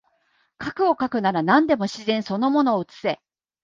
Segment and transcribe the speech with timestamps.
[0.57, 3.19] 画をかくなら何でも自然その物を写せ